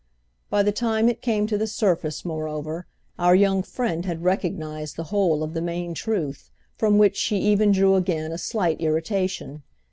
[0.49, 2.87] By the time it came to the surface, moreover,
[3.19, 7.71] our young friend had recognised the whole of the main truth, from which she even
[7.71, 9.61] drew again a slight irritation.